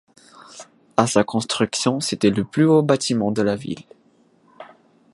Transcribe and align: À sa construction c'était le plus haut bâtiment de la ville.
À 0.97 1.05
sa 1.05 1.23
construction 1.23 1.99
c'était 1.99 2.31
le 2.31 2.43
plus 2.43 2.65
haut 2.65 2.81
bâtiment 2.81 3.29
de 3.31 3.43
la 3.43 3.55
ville. 3.55 3.85